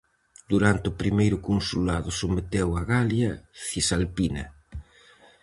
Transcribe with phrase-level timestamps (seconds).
[0.51, 3.31] Durante o primeiro consulado someteu a Galia
[3.67, 4.45] Cisalpina.